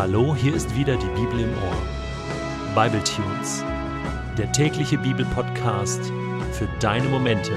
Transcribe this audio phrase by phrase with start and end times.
[0.00, 2.74] Hallo, hier ist wieder die Bibel im Ohr.
[2.74, 3.62] Bible Tunes,
[4.38, 6.10] der tägliche Bibelpodcast
[6.52, 7.52] für deine Momente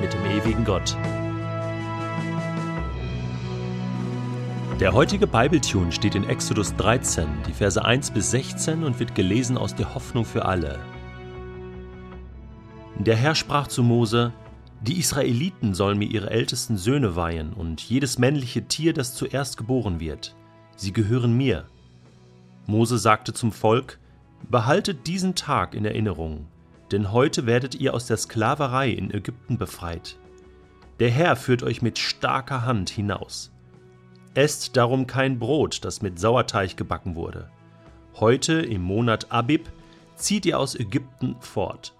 [0.00, 0.96] mit dem ewigen Gott.
[4.80, 9.56] Der heutige Bibletune steht in Exodus 13, die Verse 1 bis 16 und wird gelesen
[9.56, 10.80] aus der Hoffnung für alle.
[12.98, 14.32] Der Herr sprach zu Mose:
[14.80, 20.00] Die Israeliten sollen mir ihre ältesten Söhne weihen und jedes männliche Tier, das zuerst geboren
[20.00, 20.34] wird
[20.80, 21.66] sie gehören mir.
[22.66, 23.98] Mose sagte zum Volk,
[24.48, 26.46] Behaltet diesen Tag in Erinnerung,
[26.90, 30.18] denn heute werdet ihr aus der Sklaverei in Ägypten befreit.
[30.98, 33.52] Der Herr führt euch mit starker Hand hinaus.
[34.34, 37.50] Esst darum kein Brot, das mit Sauerteig gebacken wurde.
[38.14, 39.68] Heute im Monat Abib
[40.16, 41.94] zieht ihr aus Ägypten fort.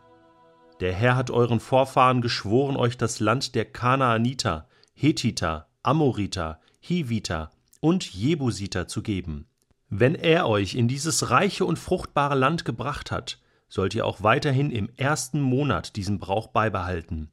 [0.81, 8.13] Der Herr hat euren Vorfahren geschworen, euch das Land der Kanaaniter, Hethiter, Amoriter, Hiviter, und
[8.13, 9.47] Jebusiter zu geben.
[9.89, 14.71] Wenn er euch in dieses reiche und fruchtbare Land gebracht hat, sollt ihr auch weiterhin
[14.71, 17.31] im ersten Monat diesen Brauch beibehalten.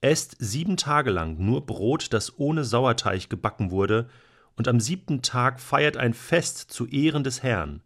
[0.00, 4.08] Esst sieben Tage lang nur Brot, das ohne Sauerteig gebacken wurde,
[4.56, 7.82] und am siebten Tag feiert ein Fest zu Ehren des Herrn.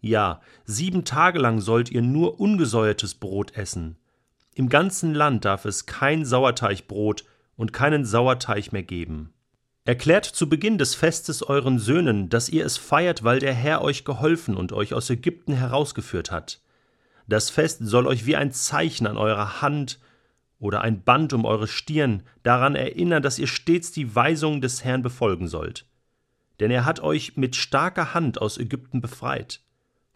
[0.00, 3.96] Ja, sieben Tage lang sollt ihr nur ungesäuertes Brot essen.
[4.54, 7.24] Im ganzen Land darf es kein Sauerteigbrot
[7.56, 9.32] und keinen Sauerteig mehr geben.
[9.86, 14.04] Erklärt zu Beginn des Festes euren Söhnen, dass ihr es feiert, weil der Herr euch
[14.04, 16.60] geholfen und euch aus Ägypten herausgeführt hat.
[17.26, 19.98] Das Fest soll euch wie ein Zeichen an eurer Hand
[20.58, 25.02] oder ein Band um eure Stirn daran erinnern, dass ihr stets die Weisungen des Herrn
[25.02, 25.86] befolgen sollt.
[26.60, 29.62] Denn er hat euch mit starker Hand aus Ägypten befreit.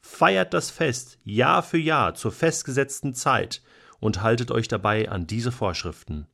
[0.02, 3.62] Feiert das Fest Jahr für Jahr zur festgesetzten Zeit
[3.98, 6.26] und haltet euch dabei an diese Vorschriften.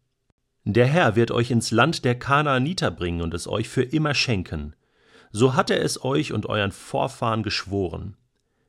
[0.65, 4.75] Der Herr wird euch ins Land der Kanaaniter bringen und es euch für immer schenken.
[5.33, 8.17] So hat er es euch und euren Vorfahren geschworen.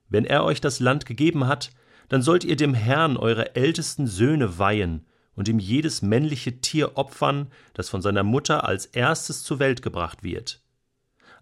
[0.08, 1.72] Wenn er euch das Land gegeben hat,
[2.08, 7.48] dann sollt ihr dem Herrn eure ältesten Söhne weihen und ihm jedes männliche Tier opfern,
[7.74, 10.62] das von seiner Mutter als erstes zur Welt gebracht wird.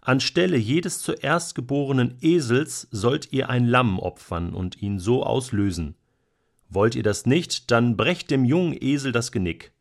[0.00, 5.96] Anstelle jedes zuerst geborenen Esels sollt ihr ein Lamm opfern und ihn so auslösen.
[6.68, 9.72] Wollt ihr das nicht, dann brecht dem jungen Esel das Genick.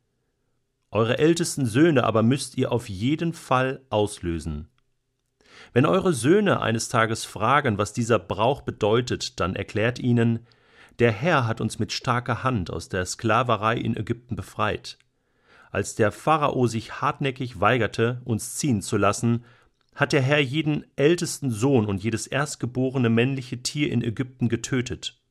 [0.91, 4.67] Eure ältesten Söhne aber müsst ihr auf jeden Fall auslösen.
[5.73, 10.47] Wenn eure Söhne eines Tages fragen, was dieser Brauch bedeutet, dann erklärt ihnen,
[10.97, 14.97] der Herr hat uns mit starker Hand aus der Sklaverei in Ägypten befreit.
[15.71, 19.45] Als der Pharao sich hartnäckig weigerte, uns ziehen zu lassen,
[19.93, 25.21] hat der Herr jeden ältesten Sohn und jedes erstgeborene männliche Tier in Ägypten getötet.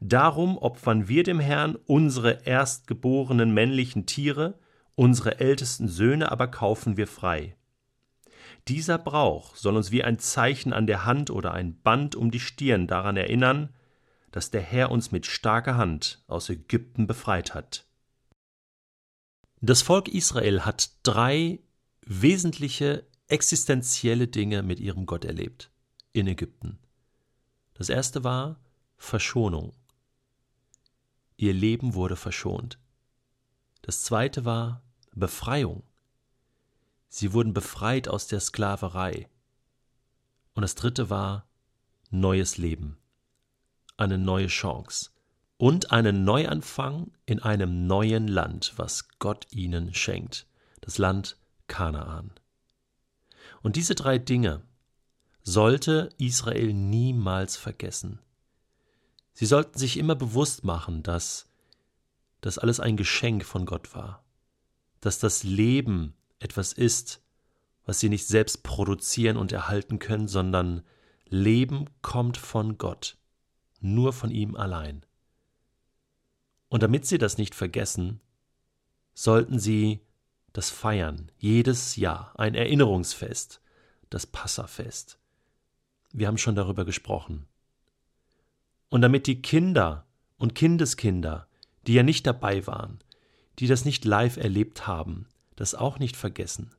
[0.00, 4.58] Darum opfern wir dem Herrn unsere erstgeborenen männlichen Tiere,
[4.96, 7.54] Unsere ältesten Söhne aber kaufen wir frei.
[8.66, 12.40] Dieser Brauch soll uns wie ein Zeichen an der Hand oder ein Band um die
[12.40, 13.74] Stirn daran erinnern,
[14.32, 17.86] dass der Herr uns mit starker Hand aus Ägypten befreit hat.
[19.60, 21.60] Das Volk Israel hat drei
[22.02, 25.70] wesentliche existenzielle Dinge mit ihrem Gott erlebt
[26.12, 26.78] in Ägypten.
[27.74, 28.60] Das erste war
[28.96, 29.74] Verschonung.
[31.36, 32.78] Ihr Leben wurde verschont.
[33.82, 34.82] Das zweite war
[35.16, 35.82] Befreiung.
[37.08, 39.30] Sie wurden befreit aus der Sklaverei.
[40.52, 41.46] Und das dritte war
[42.10, 42.98] neues Leben,
[43.96, 45.10] eine neue Chance
[45.56, 50.46] und einen Neuanfang in einem neuen Land, was Gott ihnen schenkt,
[50.82, 52.32] das Land Kanaan.
[53.62, 54.62] Und diese drei Dinge
[55.42, 58.20] sollte Israel niemals vergessen.
[59.32, 61.48] Sie sollten sich immer bewusst machen, dass
[62.42, 64.25] das alles ein Geschenk von Gott war
[65.06, 67.22] dass das Leben etwas ist,
[67.84, 70.82] was sie nicht selbst produzieren und erhalten können, sondern
[71.28, 73.16] Leben kommt von Gott,
[73.78, 75.06] nur von ihm allein.
[76.68, 78.20] Und damit sie das nicht vergessen,
[79.14, 80.00] sollten sie
[80.52, 83.60] das feiern, jedes Jahr, ein Erinnerungsfest,
[84.10, 85.20] das Passafest.
[86.12, 87.46] Wir haben schon darüber gesprochen.
[88.88, 90.04] Und damit die Kinder
[90.36, 91.46] und Kindeskinder,
[91.86, 92.98] die ja nicht dabei waren,
[93.58, 95.26] die das nicht live erlebt haben,
[95.56, 96.72] das auch nicht vergessen.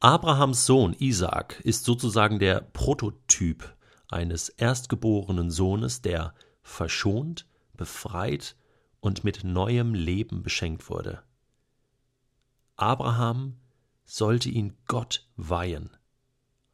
[0.00, 3.74] Abrahams Sohn Isaak ist sozusagen der Prototyp
[4.08, 8.56] eines erstgeborenen Sohnes, der verschont, befreit
[9.00, 11.22] und mit neuem Leben beschenkt wurde.
[12.76, 13.56] Abraham
[14.04, 15.90] sollte ihn Gott weihen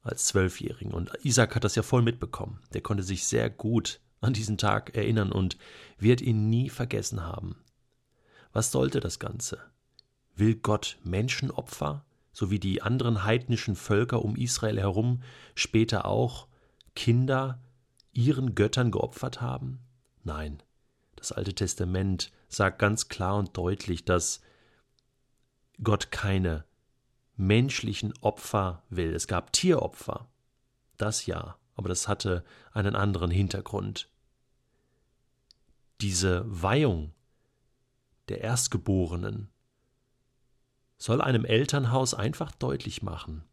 [0.03, 0.93] als Zwölfjährigen.
[0.93, 2.61] Und Isaac hat das ja voll mitbekommen.
[2.73, 5.57] Der konnte sich sehr gut an diesen Tag erinnern und
[5.99, 7.57] wird ihn nie vergessen haben.
[8.59, 9.61] Was sollte das Ganze?
[10.35, 15.23] Will Gott Menschenopfer, so wie die anderen heidnischen Völker um Israel herum
[15.55, 16.49] später auch
[16.97, 17.63] Kinder
[18.11, 19.79] ihren Göttern geopfert haben?
[20.25, 20.61] Nein,
[21.15, 24.41] das Alte Testament sagt ganz klar und deutlich, dass
[25.81, 26.65] Gott keine
[27.37, 29.15] menschlichen Opfer will.
[29.15, 30.27] Es gab Tieropfer,
[30.97, 34.09] das ja, aber das hatte einen anderen Hintergrund.
[36.01, 37.13] Diese Weihung
[38.29, 39.49] der Erstgeborenen
[40.99, 43.45] soll einem Elternhaus einfach deutlich machen,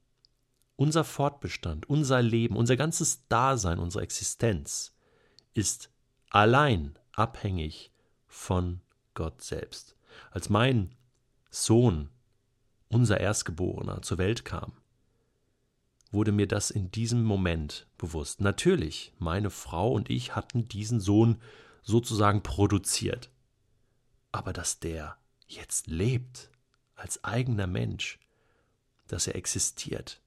[0.76, 4.94] unser Fortbestand, unser Leben, unser ganzes Dasein, unsere Existenz
[5.54, 5.90] ist
[6.30, 7.92] allein abhängig
[8.28, 8.82] von
[9.14, 9.96] Gott selbst.
[10.32, 10.94] Als mein
[11.50, 12.10] Sohn,
[12.90, 14.74] unser Erstgeborener, zur Welt kam,
[16.12, 18.42] wurde mir das in diesem Moment bewusst.
[18.42, 21.38] Natürlich, meine Frau und ich hatten diesen Sohn
[21.84, 23.30] sozusagen produziert.
[24.36, 25.16] Aber dass der
[25.48, 26.50] jetzt lebt,
[26.94, 28.20] als eigener Mensch,
[29.08, 30.22] dass er existiert,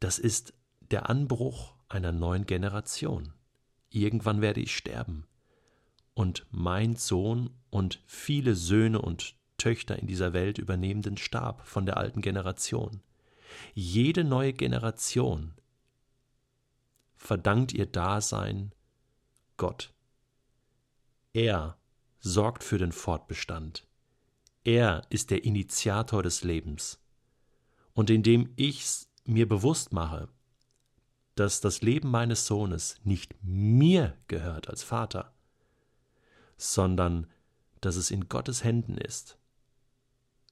[0.00, 3.34] das ist der Anbruch einer neuen Generation.
[3.90, 5.26] Irgendwann werde ich sterben.
[6.14, 11.84] Und mein Sohn und viele Söhne und Töchter in dieser Welt übernehmen den Stab von
[11.84, 13.02] der alten Generation.
[13.74, 15.52] Jede neue Generation
[17.14, 18.72] verdankt ihr Dasein
[19.58, 19.92] Gott.
[21.34, 21.76] Er
[22.22, 23.86] sorgt für den Fortbestand.
[24.64, 27.00] Er ist der Initiator des Lebens.
[27.94, 30.28] Und indem ich mir bewusst mache,
[31.34, 35.34] dass das Leben meines Sohnes nicht mir gehört als Vater,
[36.56, 37.26] sondern
[37.80, 39.36] dass es in Gottes Händen ist,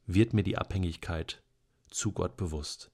[0.06, 1.42] wird mir die Abhängigkeit
[1.88, 2.90] zu Gott bewusst.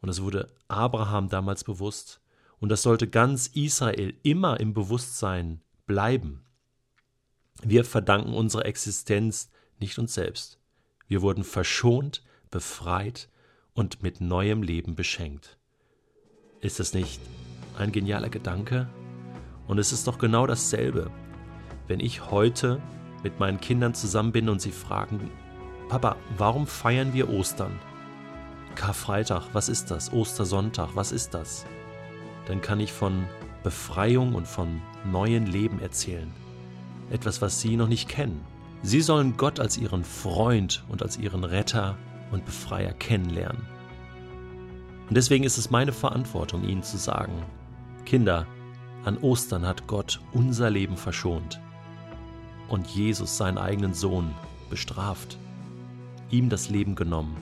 [0.00, 2.20] Und es wurde Abraham damals bewusst,
[2.58, 6.45] und das sollte ganz Israel immer im Bewusstsein bleiben.
[7.62, 10.58] Wir verdanken unsere Existenz nicht uns selbst.
[11.08, 13.28] Wir wurden verschont, befreit
[13.74, 15.58] und mit neuem Leben beschenkt.
[16.60, 17.20] Ist es nicht
[17.78, 18.88] ein genialer Gedanke?
[19.66, 21.10] Und es ist doch genau dasselbe,
[21.86, 22.80] wenn ich heute
[23.22, 25.30] mit meinen Kindern zusammen bin und sie fragen,
[25.88, 27.78] Papa, warum feiern wir Ostern?
[28.74, 30.12] Karfreitag, was ist das?
[30.12, 31.64] Ostersonntag, was ist das?
[32.46, 33.26] Dann kann ich von
[33.62, 36.32] Befreiung und von neuen Leben erzählen.
[37.10, 38.44] Etwas, was sie noch nicht kennen.
[38.82, 41.96] Sie sollen Gott als ihren Freund und als ihren Retter
[42.30, 43.66] und Befreier kennenlernen.
[45.08, 47.44] Und deswegen ist es meine Verantwortung, ihnen zu sagen,
[48.04, 48.46] Kinder,
[49.04, 51.60] an Ostern hat Gott unser Leben verschont
[52.68, 54.34] und Jesus seinen eigenen Sohn
[54.68, 55.38] bestraft,
[56.30, 57.36] ihm das Leben genommen.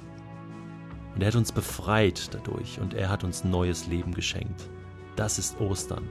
[1.14, 4.68] Und er hat uns befreit dadurch und er hat uns neues Leben geschenkt.
[5.16, 6.06] Das ist Ostern.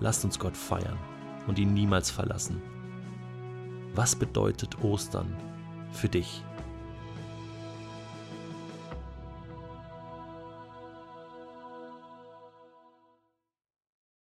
[0.00, 0.98] Lasst uns Gott feiern
[1.46, 2.60] und ihn niemals verlassen.
[3.94, 5.36] Was bedeutet Ostern
[5.92, 6.42] für dich?